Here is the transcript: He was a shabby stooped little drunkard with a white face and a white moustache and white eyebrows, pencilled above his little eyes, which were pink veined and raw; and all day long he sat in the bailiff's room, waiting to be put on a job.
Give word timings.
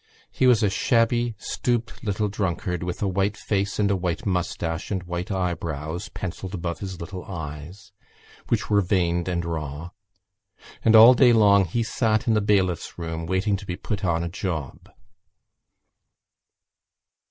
He 0.31 0.47
was 0.47 0.63
a 0.63 0.69
shabby 0.71 1.35
stooped 1.37 2.03
little 2.03 2.27
drunkard 2.27 2.81
with 2.81 3.03
a 3.03 3.07
white 3.07 3.37
face 3.37 3.77
and 3.77 3.91
a 3.91 3.95
white 3.95 4.25
moustache 4.25 4.89
and 4.89 5.03
white 5.03 5.29
eyebrows, 5.29 6.09
pencilled 6.09 6.55
above 6.55 6.79
his 6.79 6.99
little 6.99 7.23
eyes, 7.25 7.91
which 8.47 8.67
were 8.67 8.81
pink 8.81 8.89
veined 8.89 9.27
and 9.27 9.45
raw; 9.45 9.91
and 10.83 10.95
all 10.95 11.13
day 11.13 11.33
long 11.33 11.65
he 11.65 11.83
sat 11.83 12.27
in 12.27 12.33
the 12.33 12.41
bailiff's 12.41 12.97
room, 12.97 13.27
waiting 13.27 13.55
to 13.57 13.65
be 13.67 13.75
put 13.75 14.03
on 14.03 14.23
a 14.23 14.27
job. 14.27 14.89